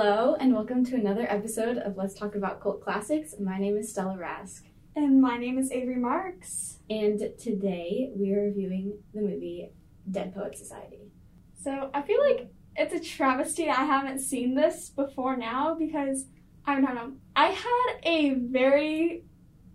[0.00, 3.34] Hello, and welcome to another episode of Let's Talk About Cult Classics.
[3.40, 4.60] My name is Stella Rask,
[4.94, 6.78] And my name is Avery Marks.
[6.88, 9.72] and today we are reviewing the movie
[10.08, 11.10] Dead Poet Society.
[11.60, 16.26] So I feel like it's a travesty I haven't seen this before now because
[16.64, 17.14] I don't know.
[17.34, 19.24] I had a very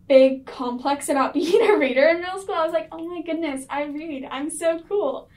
[0.08, 2.56] big complex about being a reader in middle school.
[2.56, 4.26] I was like, oh my goodness, I read.
[4.32, 5.28] I'm so cool.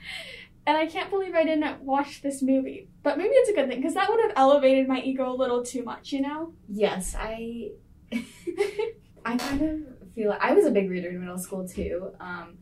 [0.67, 2.89] And I can't believe I didn't watch this movie.
[3.01, 5.63] But maybe it's a good thing because that would have elevated my ego a little
[5.63, 6.53] too much, you know?
[6.67, 7.71] Yes, I
[9.25, 12.11] I kind of feel I was a big reader in middle school too.
[12.19, 12.57] Um,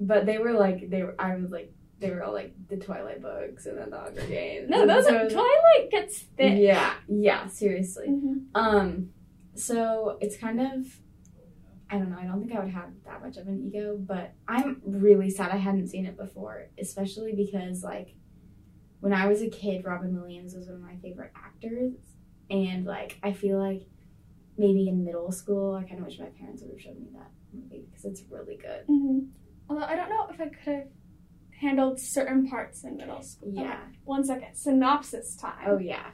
[0.00, 3.22] but they were like they were I was like they were all like the Twilight
[3.22, 4.68] books and then the Hunger Games.
[4.68, 6.58] No, those so- are Twilight gets thick.
[6.58, 8.08] Yeah, yeah, seriously.
[8.08, 8.44] Mhm.
[8.54, 9.10] Um,
[9.54, 11.00] so it's kind of,
[11.90, 12.18] I don't know.
[12.20, 15.50] I don't think I would have that much of an ego, but I'm really sad
[15.50, 18.14] I hadn't seen it before, especially because like
[19.00, 21.92] when I was a kid, Robin Williams was one of my favorite actors,
[22.50, 23.86] and like I feel like
[24.58, 27.30] maybe in middle school, I kind of wish my parents would have shown me that
[27.52, 28.84] movie because it's really good.
[28.88, 29.18] hmm
[29.68, 30.88] Although I don't know if I could have
[31.60, 33.52] handled certain parts in middle school.
[33.54, 33.62] Yeah.
[33.74, 34.54] Okay, one second.
[34.54, 35.64] Synopsis time.
[35.66, 36.10] Oh yeah.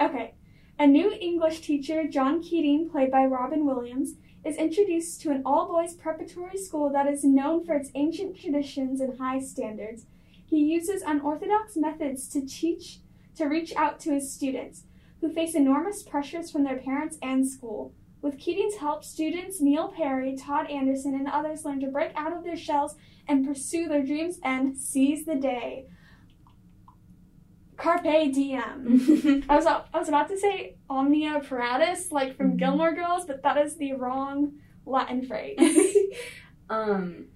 [0.00, 0.34] Okay.
[0.78, 5.68] A new English teacher, John Keating, played by Robin Williams, is introduced to an all
[5.68, 10.06] boys preparatory school that is known for its ancient traditions and high standards.
[10.44, 12.98] He uses unorthodox methods to teach
[13.36, 14.84] to reach out to his students,
[15.20, 17.94] who face enormous pressures from their parents and school.
[18.20, 22.44] With Keating's help, students Neil Perry, Todd Anderson, and others learn to break out of
[22.44, 22.94] their shells
[23.26, 25.86] and pursue their dreams and seize the day.
[27.82, 29.42] Carpe diem.
[29.48, 32.56] I was I was about to say omnia paratus, like from Mhm.
[32.58, 34.52] Gilmore Girls, but that is the wrong
[34.86, 35.58] Latin phrase.
[36.70, 37.26] um,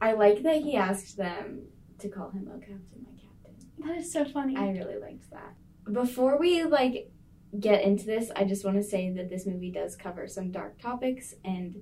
[0.00, 1.66] I like that he asked them
[2.00, 3.54] to call him "Oh Captain, my Captain."
[3.86, 4.56] that is so funny.
[4.56, 5.54] I really liked that.
[5.92, 7.12] Before we like
[7.60, 10.80] get into this, I just want to say that this movie does cover some dark
[10.80, 11.76] topics and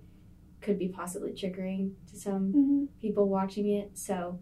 [0.60, 2.88] could be possibly triggering to some Mhm.
[3.00, 3.97] people watching it.
[3.97, 4.41] So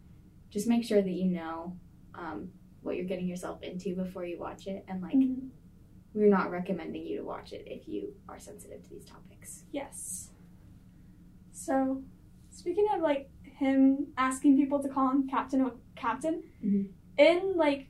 [0.51, 1.77] just make sure that you know
[2.15, 2.51] um,
[2.83, 4.85] what you're getting yourself into before you watch it.
[4.89, 5.49] And like, Mhm.
[6.15, 9.65] we're not recommending you to watch it if you are sensitive to these topics.
[9.73, 10.31] Yes.
[11.53, 12.03] So,
[12.51, 16.89] speaking of like him asking people to call him Captain or Captain, Mhm.
[17.19, 17.87] in like,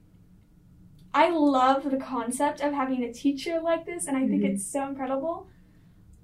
[1.14, 4.54] I love the concept of having a teacher like this, and I think Mhm.
[4.54, 5.46] it's so incredible.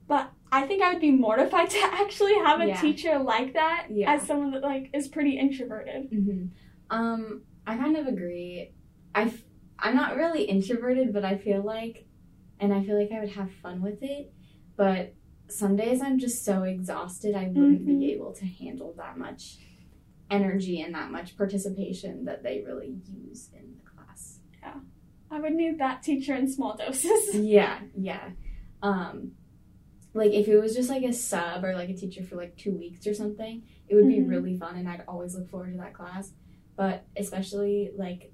[0.06, 2.80] But I think I would be mortified to actually have a Yeah.
[2.80, 4.12] teacher like that Yeah.
[4.14, 6.08] as someone that like is pretty introverted.
[6.10, 6.46] hmm
[6.90, 8.72] Um, I kind of agree.
[9.14, 9.44] I f-
[9.78, 12.06] I'm not really introverted, but I feel like,
[12.58, 14.32] and I feel like I would have fun with it.
[14.76, 15.14] But
[15.48, 17.98] some days I'm just so exhausted, I wouldn't Mhm.
[18.00, 19.58] be able to handle that much
[20.30, 24.40] energy and that much participation that they really use in the class.
[24.62, 24.80] Yeah.
[25.30, 27.34] I would need that teacher in small doses.
[27.34, 28.30] Yeah, yeah.
[28.82, 29.32] Um,
[30.14, 32.72] like if it was just like a sub or like a teacher for like two
[32.72, 34.28] weeks or something, it would be Mhm.
[34.30, 36.32] really fun and I'd always look forward to that class.
[36.78, 38.32] But especially like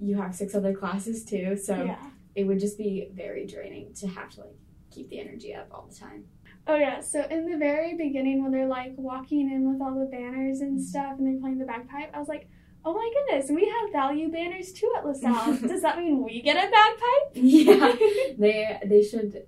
[0.00, 1.96] you have six other classes too, so yeah.
[2.34, 4.56] it would just be very draining to have to like
[4.90, 6.24] keep the energy up all the time.
[6.66, 7.00] Oh yeah.
[7.00, 10.78] So in the very beginning, when they're like walking in with all the banners and
[10.78, 10.84] mm-hmm.
[10.84, 12.48] stuff, and they're playing the bagpipe, I was like,
[12.84, 15.56] "Oh my goodness, we have value banners too at LaSalle.
[15.68, 17.94] Does that mean we get a bagpipe?" Yeah.
[18.36, 19.46] They they should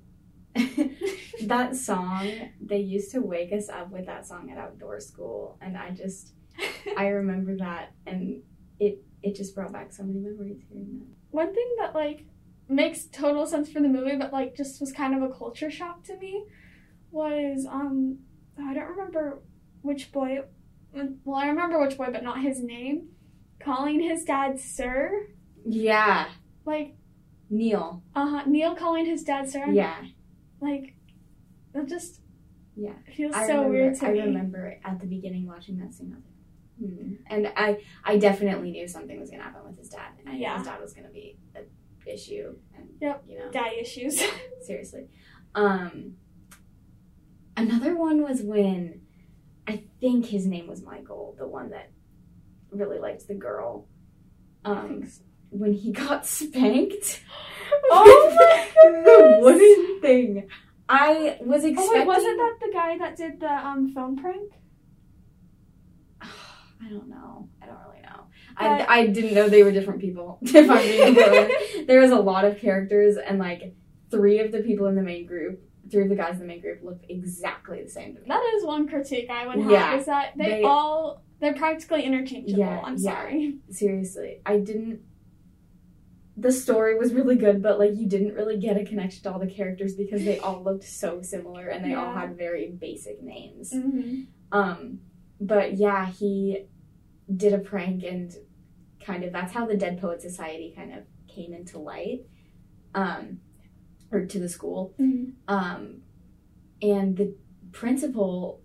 [1.46, 5.76] that song, they used to wake us up with that song at outdoor school and
[5.76, 6.34] I just
[6.96, 8.42] I remember that and
[8.80, 11.06] it it just brought back so many memories hearing that.
[11.30, 12.26] One thing that like
[12.68, 16.02] makes total sense for the movie, but like just was kind of a culture shock
[16.04, 16.44] to me,
[17.10, 18.18] was um
[18.58, 19.40] I don't remember
[19.82, 20.40] which boy.
[21.24, 23.08] Well, I remember which boy, but not his name.
[23.60, 25.28] Calling his dad sir,
[25.64, 26.28] Yeah.
[26.66, 26.96] like
[27.48, 28.02] Neil.
[28.14, 28.42] uh huh.
[28.46, 29.66] Neil calling his dad sir.
[29.70, 30.02] Yeah.
[30.60, 30.94] Like
[31.72, 32.20] that just
[32.76, 32.94] Yeah.
[33.14, 34.20] feels I so remember, weird to I me.
[34.20, 36.12] remember at the beginning watching that scene.
[36.12, 36.34] I was like,
[36.84, 37.14] hmm.
[37.28, 40.12] And I, I definitely knew something was gonna happen with his dad.
[40.20, 41.64] And I knew his dad was gonna be an
[42.06, 42.54] issue.
[42.76, 43.24] And Yep.
[43.28, 44.22] you know, Daddy issues.
[44.62, 45.08] seriously.
[45.54, 46.14] Um,
[47.56, 49.02] another one was when
[49.66, 51.90] I think his name was Michael, the one that
[52.70, 53.86] really liked the girl.
[54.64, 55.08] Um,
[55.50, 57.22] when he got spanked.
[57.90, 58.36] Oh
[58.82, 60.48] my the wooden thing.
[60.88, 61.78] I was expecting.
[61.78, 64.52] Oh wait, wasn't that the guy that did the um phone prank?
[66.84, 67.48] I don't know.
[67.62, 68.24] I don't really know.
[68.56, 70.38] I, I didn't know they were different people.
[70.42, 70.78] If I'm
[71.14, 73.74] being there was a lot of characters, and like
[74.10, 76.60] three of the people in the main group, three of the guys in the main
[76.60, 78.26] group looked exactly the same to me.
[78.28, 79.96] That is one critique I would have Yeah.
[79.98, 82.58] is that they, They- all they're practically interchangeable.
[82.60, 83.10] Yeah, I'm yeah.
[83.12, 83.58] sorry.
[83.70, 85.00] Seriously, I didn't.
[86.36, 89.38] the story was really good, but like you didn't really get a connection to all
[89.38, 93.72] the characters because they all looked so similar and they all had very basic names.
[93.72, 94.22] Mm-hmm.
[94.52, 95.00] Um,
[95.46, 96.66] but yeah, he
[97.34, 98.32] did a prank and
[99.04, 102.20] kind of that's how the Dead Poet Society kind of came into light.
[102.94, 103.40] Um,
[104.12, 104.94] or to the school.
[105.00, 105.30] Mm-hmm.
[105.48, 106.02] Um,
[106.82, 107.34] and the
[107.72, 108.60] principal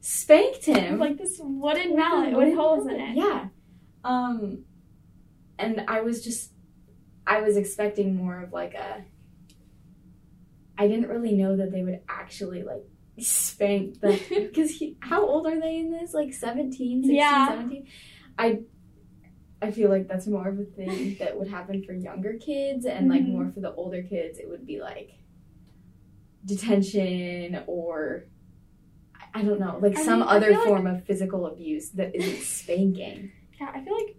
[0.00, 0.98] spanked him.
[1.04, 3.16] Like this wooden mallet with holes in it.
[3.16, 3.48] Yeah.
[4.04, 4.64] Um,
[5.58, 6.52] and I was just,
[7.26, 9.04] I was expecting more of like a.
[10.76, 12.84] I didn't really know that they would actually like
[13.18, 14.96] spank the because he.
[15.00, 16.12] How old are they in this?
[16.14, 17.48] Like 17, 16, Yeah.
[17.48, 17.86] 17?
[18.38, 18.60] I.
[19.62, 23.08] I feel like that's more of a thing that would happen for younger kids, and
[23.08, 23.28] like Mhm.
[23.32, 25.12] more for the older kids, it would be like
[26.44, 28.24] detention or
[29.32, 32.14] I- don't know, like I some mean, other feel like- form of physical abuse that
[32.14, 33.32] isn't spanking.
[33.60, 34.16] Yeah, I feel like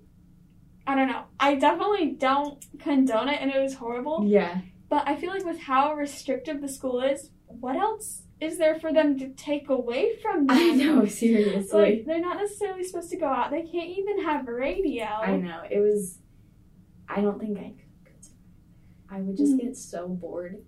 [0.88, 1.24] I don't know.
[1.40, 4.24] I definitely don't condone it, and it was horrible.
[4.28, 4.62] Yeah.
[4.90, 8.92] But I feel like with how restrictive the school is, what else is there for
[8.94, 10.58] them to take away from them?
[10.58, 11.80] I know, seriously.
[11.80, 13.52] Like they're not necessarily supposed to go out.
[13.52, 15.06] They can't even have radio.
[15.06, 15.62] I know.
[15.70, 16.20] It was
[17.08, 17.74] I don't think I
[18.04, 18.28] could.
[19.10, 19.62] I would just Mhm.
[19.62, 20.64] get so bored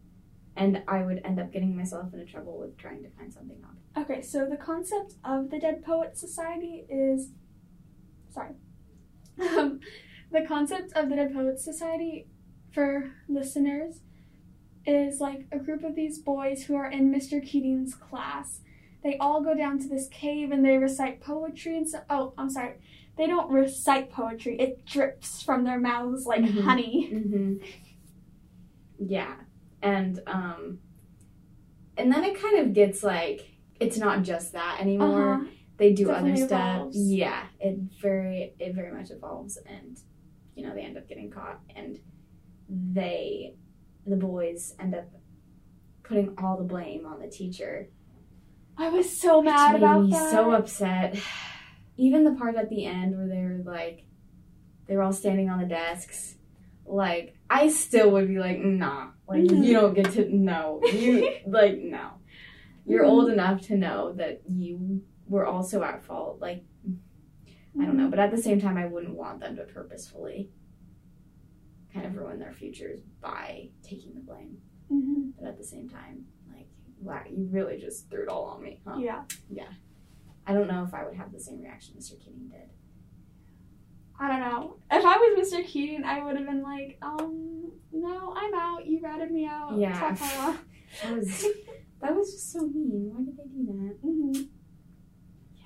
[0.56, 3.76] and I would end up getting myself into trouble with trying to find something up.
[4.04, 7.32] Okay, so the concept of the Dead Poets Society is
[8.30, 8.54] sorry.
[9.40, 9.80] Um,
[10.32, 12.28] the concept of the Dead Poets Society
[12.72, 14.02] for listeners
[14.96, 17.46] is like a group of these boys who are in Mr.
[17.46, 18.62] Keating's class.
[19.04, 22.50] They all go down to this cave and they recite poetry and so oh, I'm
[22.50, 22.76] sorry.
[23.18, 24.60] They don't recite poetry.
[24.60, 26.62] It drips from their mouths like Mhm.
[26.64, 27.10] honey.
[27.14, 27.54] Mm-hmm.
[29.00, 29.36] Yeah.
[29.82, 30.80] And um
[31.98, 33.48] and then it kind of gets like
[33.80, 35.34] it's not just that anymore.
[35.36, 35.46] Uh-huh.
[35.78, 36.76] they do Definitely other stuff.
[36.78, 36.98] evolves.
[37.12, 40.00] Yeah, it very it very much evolves, and
[40.56, 42.00] you know they end up getting caught, and
[42.70, 43.54] they
[44.10, 45.06] the boys end up
[46.04, 47.90] putting all the blame on the teacher.
[48.78, 50.32] I was so Which mad made about me that.
[50.32, 51.18] so upset.
[51.98, 54.06] Even the part at the end where they're like,
[54.88, 56.36] they were all standing on the desks.
[56.86, 59.66] Like I still would be like, nah, like Mhm.
[59.66, 62.12] you don't get to know you like no.
[62.86, 63.10] You're Mhm.
[63.10, 66.40] old enough to know that you were also at fault.
[66.40, 66.64] Like
[67.80, 70.50] I don't know, but at the same time, I wouldn't want them to purposefully
[72.02, 74.58] kind of ruin their futures by taking the blame.
[74.92, 75.34] Mhm.
[75.40, 76.68] But at the same time, like,
[77.02, 78.98] wow, you really just threw it all on me, huh?
[79.00, 79.24] Yeah.
[79.50, 79.70] Yeah.
[80.46, 82.18] I don't know if I would have the same reaction Mr.
[82.20, 82.70] Keating did.
[84.20, 84.78] I don't know.
[84.90, 85.64] If I was Mr.
[85.66, 88.86] Keating, I would have been like, um, no, I'm out.
[88.86, 89.78] You ratted me out.
[89.78, 90.16] Yeah.
[91.04, 91.46] That was
[92.00, 93.12] that was just so mean.
[93.14, 93.98] Why did they do that?
[94.08, 94.50] Mhm.
[95.58, 95.64] Yeah.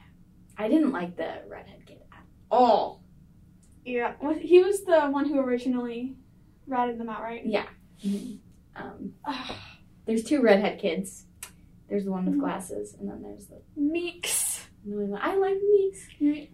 [0.57, 3.03] I didn't like the redhead kid at all.
[3.85, 4.15] Yeah.
[4.19, 6.17] Well, he was the one who originally
[6.67, 7.45] ratted them out, right?
[7.45, 7.65] Yeah.
[8.75, 9.13] Um,
[10.05, 11.25] there's two redhead kids.
[11.89, 12.39] There's the one with Mhm.
[12.39, 14.67] glasses, and then there's the Meeks.
[15.19, 16.07] I like Meeks.
[16.17, 16.47] He's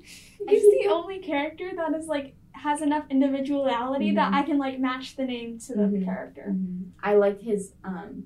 [0.48, 4.36] the only character that is like has enough individuality that Mhm.
[4.36, 6.04] I can like match the name to the Mhm.
[6.06, 6.48] character.
[6.50, 6.90] Mhm.
[7.02, 7.74] I liked his.
[7.84, 8.26] Um,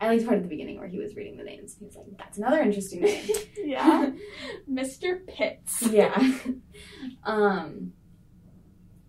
[0.00, 1.76] I liked part at the beginning where he was reading the names.
[1.78, 3.24] He was like, "That's another interesting name."
[3.64, 4.12] yeah.
[4.68, 5.24] Mr.
[5.26, 5.82] Pitts.
[5.90, 6.16] yeah.
[7.22, 7.92] Um,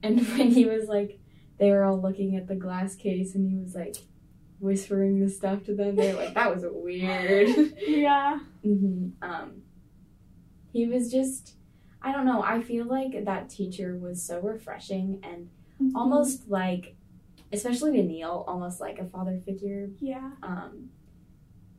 [0.04, 1.20] and when he was like,
[1.62, 3.96] they were all looking at the glass case, and he was like
[4.60, 5.96] whispering the stuff to them.
[5.96, 8.40] They were like, "That was weird." Yeah.
[8.64, 9.62] hmm Um,
[10.74, 11.56] he was just.
[12.02, 12.42] I don't know.
[12.42, 15.50] I feel like that teacher was so refreshing and
[15.96, 16.96] almost like,
[17.54, 20.32] especially to Neil, almost like a father figure Yeah.
[20.42, 20.90] um,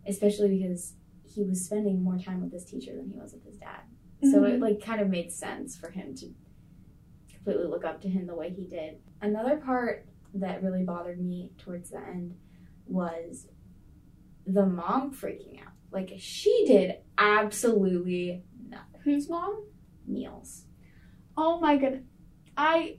[0.06, 3.56] especially because he was spending more time with this teacher than he was with his
[3.56, 3.80] dad.
[4.30, 4.60] So it Mhm.
[4.60, 6.26] like kind of made sense for him to
[7.32, 8.98] completely look up to him the way he did.
[9.22, 12.34] Another part that really bothered me towards the end
[12.86, 13.46] was
[14.46, 15.72] the mom freaking out.
[15.92, 19.00] Like she did absolutely nothing.
[19.04, 19.64] Whose mom?
[20.06, 20.64] Neil's.
[21.36, 22.02] Oh my god.
[22.56, 22.96] I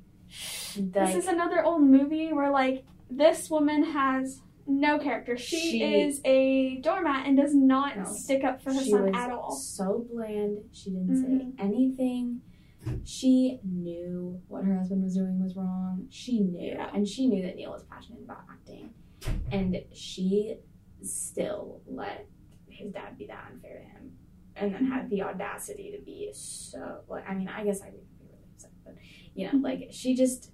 [0.78, 5.36] Like, this is another old movie where like this woman has no character.
[5.38, 8.04] She, She- is a doormat and does not No.
[8.06, 9.52] stick up for her son at all.
[9.52, 10.60] so bland.
[10.72, 11.54] She didn't say Mhm.
[11.60, 12.42] anything.
[13.04, 16.08] She knew what her husband was doing was wrong.
[16.10, 18.94] She knew, and she knew that Neil was passionate about acting,
[19.52, 20.56] and she
[21.02, 22.28] still let
[22.68, 24.12] his dad be that unfair to him,
[24.56, 27.02] and then had the audacity to be so.
[27.08, 28.96] Like, I mean, I guess I would be really upset, but
[29.36, 30.52] you know, like she just.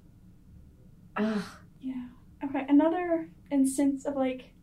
[1.17, 1.41] Ugh.
[1.79, 2.07] Yeah.
[2.43, 4.53] Okay, another instance of like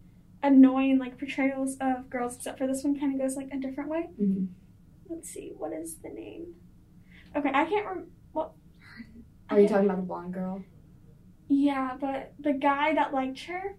[0.43, 3.91] annoying like portrayals of girls, except for this one kind of goes like a different
[3.91, 4.09] way.
[4.21, 4.49] Mhm.
[5.09, 6.55] Let's see, what is the name?
[7.37, 8.11] Okay, I can't remember.
[8.33, 8.53] What.
[9.51, 10.63] Are you talking about the blonde girl?
[11.49, 13.77] Yeah, but the guy that liked her,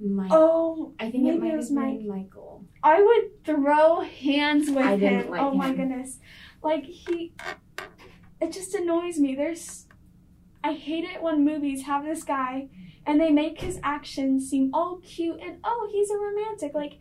[0.00, 0.30] Mike.
[0.32, 2.64] oh, I think it maybe might it was been Michael.
[2.82, 5.30] I would throw hands with I him.
[5.30, 6.18] like oh my goodness.
[6.62, 7.34] Like he
[8.40, 9.34] it just annoys me.
[9.34, 9.86] There's
[10.64, 12.68] I hate it when movies have this guy
[13.04, 16.74] and they make his actions seem all cute and oh, he's a romantic.
[16.74, 17.00] Like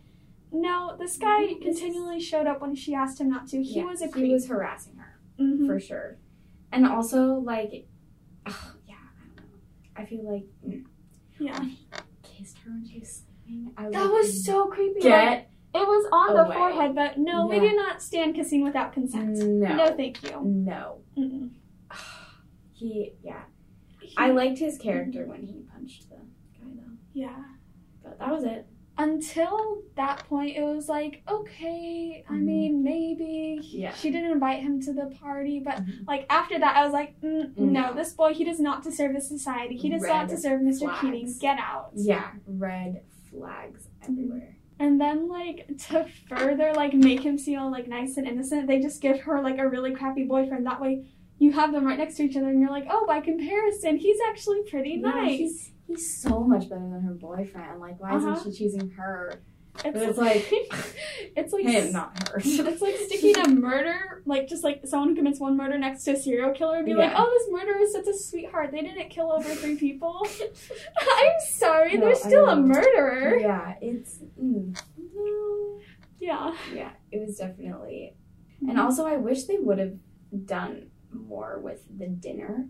[0.52, 3.64] no, this guy continually showed up when she asked him not to.
[3.64, 5.01] He was a he was harassing her
[5.42, 5.66] Mhm.
[5.68, 6.18] for sure,
[6.72, 7.88] and also like,
[8.46, 8.54] ugh,
[8.88, 9.58] yeah, I don't know.
[9.96, 10.84] I feel like mm,
[11.40, 11.64] yeah.
[12.24, 13.74] kissed her when she was sleeping.
[13.78, 15.02] I That was so creepy.
[15.02, 18.92] Like, get it was on the forehead, but no, we do not stand kissing without
[18.94, 19.38] consent.
[19.38, 20.42] no, No, thank you.
[20.42, 21.02] no.
[22.74, 23.44] He yeah.
[24.18, 27.44] I liked his character when he punched the guy though, yeah.
[28.04, 28.68] but that was it.
[28.98, 32.42] Until that point it was like okay i Mhm.
[32.44, 33.94] mean maybe Yeah.
[33.94, 36.08] she didn't invite him to the party but Mhm.
[36.08, 37.66] like after that i was like mm, no.
[37.88, 37.94] No.
[37.94, 41.02] this boy he does not deserve this society he does not deserve mr flags.
[41.02, 44.58] keating get out Yeah, red flags everywhere.
[44.78, 49.02] and then like to further like make him seem like nice and innocent they just
[49.02, 51.06] give her like a really crappy boyfriend that way
[51.40, 54.20] you have them right next to each other and you're like oh by comparison he's
[54.30, 57.80] actually pretty Yeah, nice he's, he's so much better than her boyfriend.
[57.80, 58.32] Like, why Uh-huh.
[58.34, 59.42] isn't she choosing her?
[59.86, 60.46] it's, It's like
[61.38, 62.38] it's like him, not her.
[62.46, 66.12] It's like sticking a murder, like just like someone who commits one murder next to
[66.12, 68.72] a serial killer and be like, oh, this murderer is such a sweetheart.
[68.72, 70.26] They didn't kill over three people.
[71.02, 73.38] I'm sorry, No, they're still a murderer.
[73.40, 74.78] yeah, it's mm,
[75.16, 75.80] no.
[76.20, 76.54] Yeah.
[76.74, 78.14] Yeah, it was definitely.
[78.68, 79.96] And also, I wish they would have
[80.46, 82.68] done more with the dinner.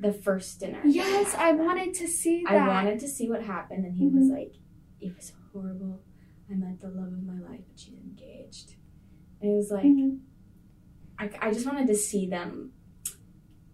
[0.00, 0.80] The first dinner.
[0.84, 2.52] Yes, I wanted to see that.
[2.54, 4.32] I wanted to see what happened, and he was Mhm.
[4.32, 4.54] like,
[5.00, 6.00] "It was horrible.
[6.50, 8.76] I met the love of my life, but she's engaged."
[9.40, 10.20] And it was like, Mhm.
[11.18, 12.72] I, I just wanted to see them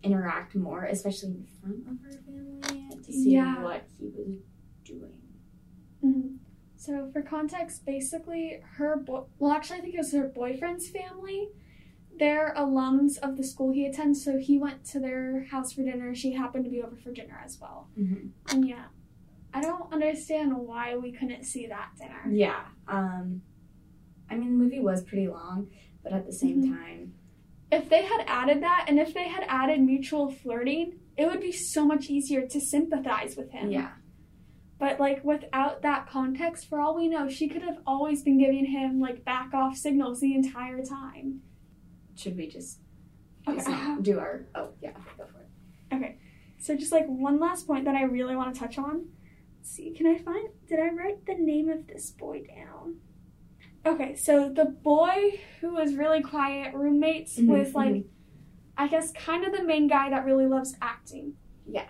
[0.02, 3.62] interact more, especially in front of her family, to see Yeah.
[3.62, 4.38] what he was
[4.84, 5.20] doing.
[6.02, 6.38] Mhm.
[6.76, 11.48] So, for context, basically, her bo- well, actually, I think it was her boyfriend's family.
[12.18, 16.14] They're alums of the school he attends, so he went to their house for dinner.
[16.14, 17.88] She happened to be over for dinner as well.
[17.98, 18.28] Mm-hmm.
[18.50, 18.84] And yeah,
[19.52, 22.22] I don't understand why we couldn't see that dinner.
[22.30, 22.60] Yeah.
[22.88, 23.42] Um,
[24.30, 25.68] I mean, the movie was pretty long,
[26.02, 26.68] but at the same Mhm.
[26.76, 27.14] time,
[27.72, 31.50] If they had added that, and if they had added mutual flirting, it would be
[31.50, 33.70] so much easier to sympathize with him.
[33.72, 33.92] yeah,
[34.78, 38.66] But like without that context, for all we know, she could have always been giving
[38.66, 41.40] him like back off signals the entire time.
[42.14, 42.80] Should we just
[43.46, 44.46] Okay, have- do our?
[44.54, 45.94] Oh yeah, go for it.
[45.96, 46.18] Okay,
[46.58, 49.06] so just like one last point that I really want to touch on.
[49.58, 52.96] Let's see, can I find did I write the name of this boy down?
[53.86, 58.04] Okay, so the boy who was really quiet, roommates Mhm, with like
[58.76, 61.34] I guess kind of the main guy that really loves acting.
[61.66, 61.86] Yeah.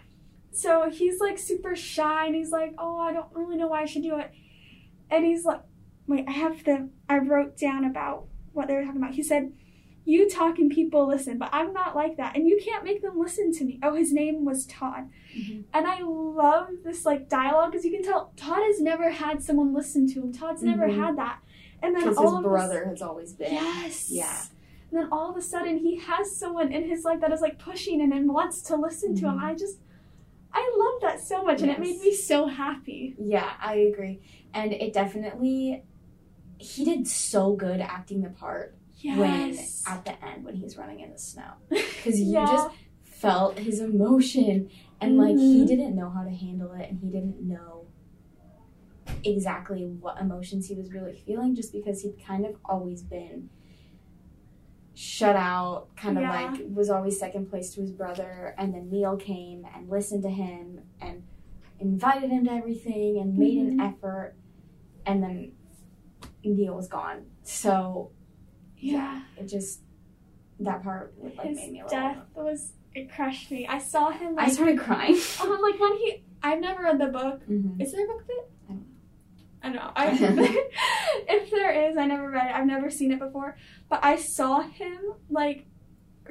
[0.50, 3.86] So he's like super shy and he's like, Oh, I don't really know why I
[3.86, 4.30] should do it.
[5.10, 5.60] And he's like
[6.06, 9.14] wait, I have the I wrote down about what they were talking about.
[9.14, 9.52] He said
[10.04, 12.36] you talk and people listen, but I'm not like that.
[12.36, 13.78] And you can't make them listen to me.
[13.82, 15.08] Oh, his name was Todd.
[15.34, 15.64] Mhm.
[15.72, 19.72] And I love this like dialogue because you can tell Todd has never had someone
[19.72, 20.32] listen to him.
[20.32, 20.96] Todd's never Mhm.
[20.96, 21.38] had that.
[21.82, 23.52] And then all his of this- brother has always been.
[23.54, 24.10] Yes.
[24.10, 24.42] Yeah.
[24.90, 27.58] And then all of a sudden he has someone in his life that is like
[27.58, 29.38] pushing him and wants to listen to him.
[29.38, 29.42] Mhm.
[29.42, 29.78] I just
[30.56, 33.16] I love that so much and it made me so happy.
[33.18, 34.20] Yeah, I agree.
[34.52, 35.82] And it definitely
[36.58, 41.10] he did so good acting the part when at the end when he's running in
[41.12, 41.52] the snow.
[41.70, 42.46] Because you Yeah.
[42.46, 42.68] just
[43.02, 44.68] felt his emotion
[45.00, 45.66] and like he Mhm.
[45.66, 47.86] didn't know how to handle it and he didn't know
[49.24, 53.48] exactly what emotions he was really feeling just because he'd kind of always been
[54.94, 59.16] shut out, kind of like was always second place to his brother and then Neil
[59.16, 61.24] came and listened to him and
[61.80, 63.88] invited him to everything and made an Mhm.
[63.92, 64.34] effort
[65.06, 65.52] and then
[66.44, 67.26] Neil was gone.
[67.42, 68.10] So
[68.92, 69.22] yeah.
[69.36, 69.80] it just
[70.60, 73.66] that part like His made me a little death was it crushed me.
[73.66, 75.14] I saw him I started crying.
[75.40, 77.40] um, like when he I've never read the book.
[77.48, 77.80] mm-hmm.
[77.80, 78.50] Is there a book of it?
[79.62, 79.90] I don't know.
[79.96, 80.08] I,
[81.28, 82.54] if there is, I never read it.
[82.54, 83.56] I've never seen it before.
[83.88, 84.98] But I saw him
[85.30, 85.66] like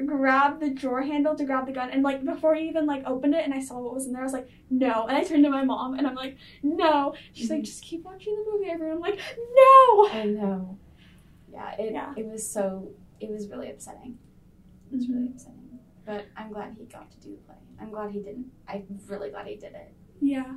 [0.05, 3.33] grab the drawer handle to grab the gun, and like before he even like opened
[3.33, 5.07] it, and I saw what was in there, I was like, no.
[5.07, 7.15] And I turned to my mom, and I'm like, no.
[7.33, 7.65] She's like, Mhm.
[7.65, 8.97] just keep watching the movie, everyone.
[8.97, 10.07] I'm like, no.
[10.09, 10.77] I know.
[11.53, 12.13] Yeah, it Yeah.
[12.17, 14.17] it was so it was really upsetting.
[14.91, 15.59] It was really upsetting.
[16.05, 17.55] But I'm glad he got to do the play.
[17.79, 18.51] I'm glad he didn't.
[18.67, 19.93] I'm really glad he did it.
[20.21, 20.55] Yeah.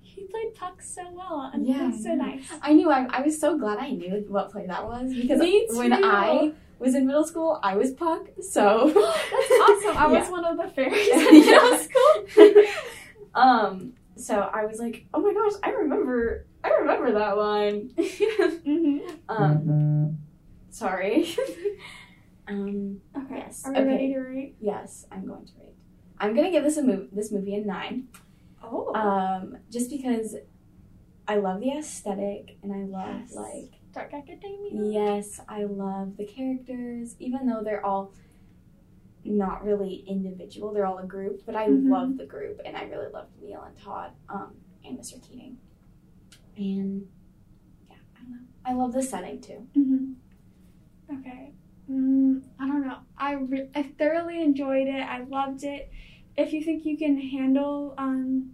[0.00, 2.50] He played Puck so well, and Yeah, so nice.
[2.62, 2.90] I knew.
[2.90, 5.38] I, I was so glad I knew what play that was because
[5.76, 5.92] when.
[5.92, 8.28] I was in middle school, I was Puck.
[8.40, 9.52] So That's
[9.86, 9.96] awesome.
[9.96, 12.64] I was one of the fairies in middle school.
[13.34, 17.90] um, so I was like, oh my gosh, I remember, I remember that line.
[18.64, 18.98] hmm
[19.28, 20.18] um,
[20.70, 21.34] sorry.
[22.48, 23.36] um, Okay.
[23.36, 23.88] Yes, Are we okay.
[23.88, 24.56] ready to rate?
[24.60, 25.74] yes, I'm going to rate.
[26.20, 28.08] I'm gonna give this a move, this movie a nine.
[28.62, 28.92] Oh.
[28.94, 30.34] Um, just because
[31.28, 33.34] I love the aesthetic and I love Yes.
[33.34, 34.90] like Dark Academia.
[34.90, 38.12] Yes, I love the characters, even though they're all
[39.28, 40.72] not really individual.
[40.72, 41.88] They're all a group, but I Mhm.
[41.88, 44.54] love the group, and I really loved Neil and Todd, um,
[44.84, 45.20] and Mr.
[45.22, 45.58] Keating.
[46.56, 47.08] And
[47.90, 48.46] yeah, I don't know.
[48.64, 49.66] I love the setting too.
[49.74, 50.12] hmm
[51.10, 51.52] Okay.
[51.90, 52.98] Mm, I don't know.
[53.16, 55.00] I, re- I thoroughly enjoyed it.
[55.02, 55.90] I loved it.
[56.36, 58.52] If you think you can handle um,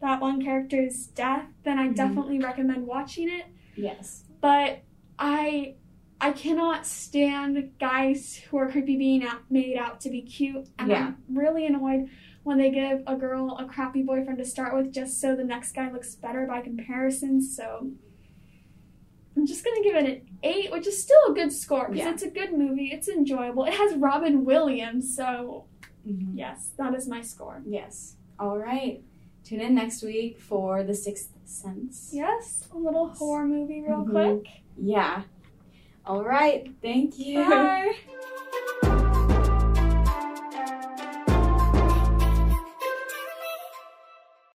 [0.00, 1.96] that one character's death, then I Mhm.
[1.96, 3.46] definitely recommend watching it.
[3.74, 4.24] Yes.
[4.42, 4.82] But
[5.18, 5.76] I
[6.22, 10.68] I cannot stand guys who are creepy being out, made out to be cute.
[10.78, 11.06] And Yeah.
[11.08, 12.08] I'm really annoyed
[12.44, 15.72] when they give a girl a crappy boyfriend to start with just so the next
[15.72, 17.42] guy looks better by comparison.
[17.42, 17.90] So
[19.36, 22.12] I'm just gonna give it an eight, which is still a good score because Yeah.
[22.12, 22.92] it's a good movie.
[22.92, 23.64] It's enjoyable.
[23.64, 25.64] It has Robin Williams, so
[26.06, 26.36] Mhm.
[26.36, 27.62] yes, that is my score.
[27.66, 28.16] Yes.
[28.38, 29.02] All right.
[29.42, 32.12] Tune in next week for The Sixth Sense.
[32.14, 34.10] Yes, a little horror movie, real Mhm.
[34.42, 34.46] quick.
[34.76, 35.22] Yeah.
[36.06, 36.68] All right.
[36.82, 37.48] Thank you.
[37.48, 37.94] Bye.